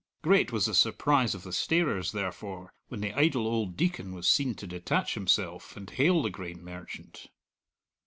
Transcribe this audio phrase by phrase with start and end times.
[0.23, 4.55] Great was the surprise of the starers, therefore, when the idle old Deacon was seen
[4.55, 7.27] to detach himself and hail the grain merchant.